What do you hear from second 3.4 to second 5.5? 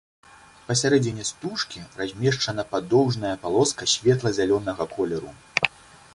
палоска светла-зялёнага колеру.